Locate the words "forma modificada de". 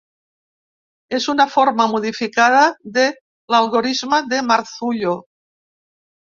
1.55-3.05